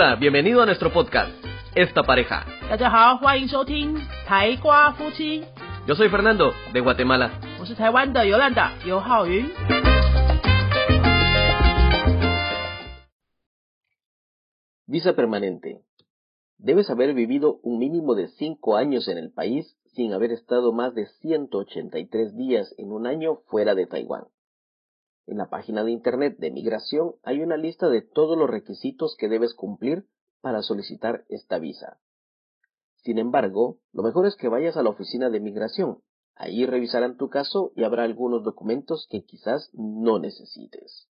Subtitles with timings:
[0.00, 1.32] Hola, bienvenido a nuestro podcast,
[1.74, 2.46] Esta Pareja.
[5.88, 7.40] Yo soy Fernando, de Guatemala.
[14.86, 15.80] Visa permanente.
[16.58, 20.94] Debes haber vivido un mínimo de 5 años en el país sin haber estado más
[20.94, 24.26] de 183 días en un año fuera de Taiwán.
[25.28, 29.28] En la página de Internet de Migración hay una lista de todos los requisitos que
[29.28, 30.08] debes cumplir
[30.40, 32.00] para solicitar esta visa.
[32.96, 36.02] Sin embargo, lo mejor es que vayas a la oficina de migración.
[36.34, 41.10] Allí revisarán tu caso y habrá algunos documentos que quizás no necesites.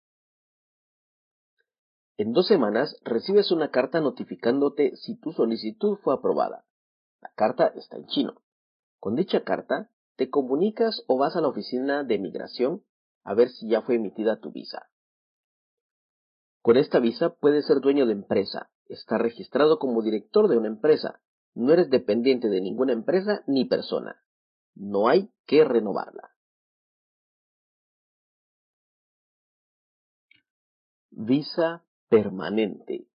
[2.17, 6.66] En dos semanas recibes una carta notificándote si tu solicitud fue aprobada.
[7.22, 8.41] La carta está en chino.
[9.00, 12.84] Con dicha carta, te comunicas o vas a la oficina de migración
[13.23, 14.90] a ver si ya fue emitida tu visa.
[16.62, 21.22] Con esta visa puedes ser dueño de empresa, estar registrado como director de una empresa,
[21.56, 24.22] no eres dependiente de ninguna empresa ni persona.
[24.76, 26.31] No hay que renovarla.
[31.11, 33.08] Visa permanente.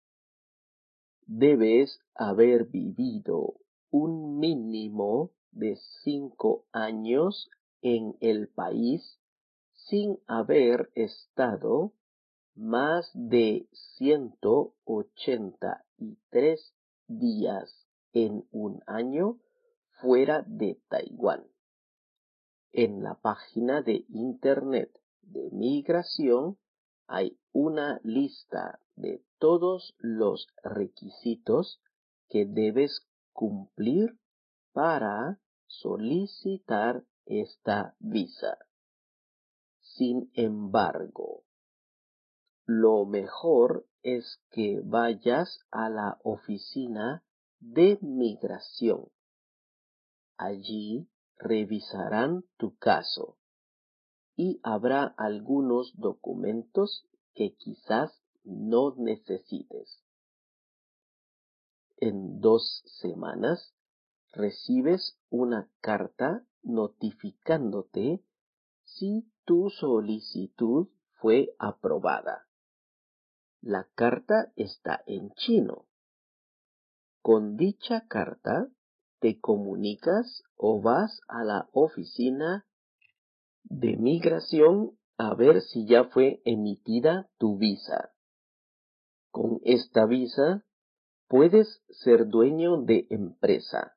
[1.27, 3.55] Debes haber vivido
[3.91, 7.48] un mínimo de cinco años
[7.81, 9.20] en el país
[9.88, 11.92] sin haber estado
[12.55, 13.66] más de
[13.98, 16.75] 183
[17.08, 19.38] días en un año
[20.00, 21.44] fuera de Taiwán.
[22.72, 24.91] En la página de Internet
[25.22, 26.58] de Migración
[27.06, 31.80] hay una lista de todos los requisitos
[32.28, 34.19] que debes cumplir
[34.72, 38.58] para solicitar esta visa.
[39.96, 41.44] Sin embargo,
[42.64, 47.22] lo mejor es que vayas a la oficina
[47.60, 49.10] de migración.
[50.38, 53.36] Allí revisarán tu caso
[54.34, 60.02] y habrá algunos documentos que quizás no necesites.
[61.98, 63.75] En dos semanas
[64.32, 68.25] recibes una carta notificándote
[68.84, 70.88] si tu solicitud
[71.20, 72.47] fue aprobada.
[73.60, 75.87] La carta está en chino.
[77.20, 78.69] Con dicha carta
[79.20, 82.66] te comunicas o vas a la oficina
[83.62, 88.12] de migración a ver si ya fue emitida tu visa.
[89.31, 90.64] Con esta visa
[91.28, 93.97] puedes ser dueño de empresa,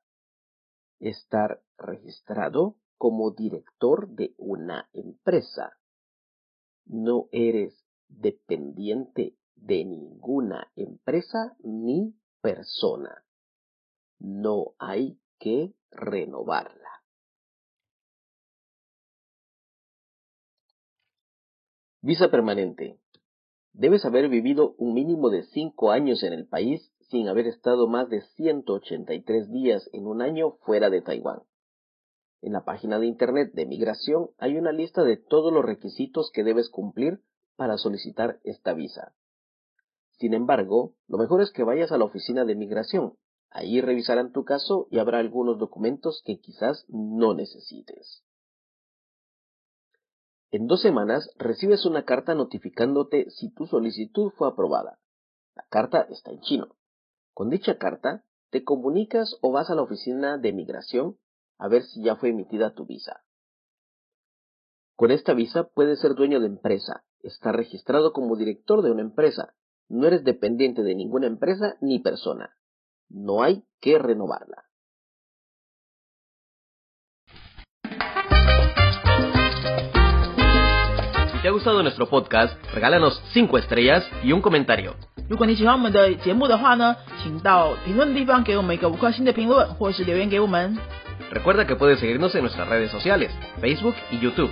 [1.00, 5.76] estar registrado como director de una empresa.
[6.84, 13.24] No eres dependiente de ninguna empresa ni persona.
[14.18, 16.86] No hay que renovarla.
[22.00, 23.00] Visa permanente.
[23.72, 28.08] Debes haber vivido un mínimo de 5 años en el país sin haber estado más
[28.08, 31.42] de 183 días en un año fuera de Taiwán.
[32.42, 36.44] En la página de Internet de Migración hay una lista de todos los requisitos que
[36.44, 37.22] debes cumplir
[37.56, 39.14] para solicitar esta visa.
[40.18, 43.18] Sin embargo, lo mejor es que vayas a la oficina de migración.
[43.50, 48.22] Allí revisarán tu caso y habrá algunos documentos que quizás no necesites.
[50.50, 54.98] En dos semanas recibes una carta notificándote si tu solicitud fue aprobada.
[55.54, 56.76] La carta está en chino.
[57.34, 61.18] Con dicha carta, te comunicas o vas a la oficina de migración
[61.57, 63.21] a ver si ya fue emitida tu visa.
[64.95, 69.53] Con esta visa puedes ser dueño de empresa, estar registrado como director de una empresa,
[69.89, 72.55] no eres dependiente de ninguna empresa ni persona.
[73.09, 74.65] No hay que renovarla.
[81.31, 84.95] Si te ha gustado nuestro podcast, regálanos 5 estrellas y un comentario.
[85.27, 90.77] 如果你喜欢我们的节目的话呢，请到评论地方给我们一个五颗星的评论，或是留言给我们。
[91.31, 93.31] Recuerda que puedes seguirnos en nuestras redes sociales,
[93.61, 94.49] Facebook y YouTube.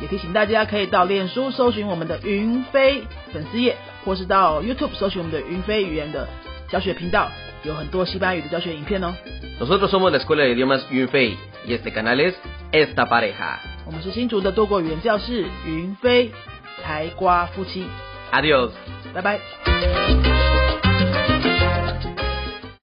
[0.00, 3.02] 也提醒大家可以到脸书搜寻我们的云飞
[3.32, 6.28] 粉丝页，或是到 YouTube 搜寻我们的云飞语言的
[6.68, 7.30] 教学频道，
[7.62, 9.14] 有很多西班牙语的教学影片哦。
[9.60, 12.34] Nosotros somos la Escuela de Idiomas Yunfei y este canal es
[12.72, 13.58] Esta Pareja.
[13.86, 16.32] 我们是新竹的多国语言教室云飞
[16.82, 17.86] 台瓜夫妻，
[18.32, 18.70] Adiós.
[19.14, 20.35] 拜拜。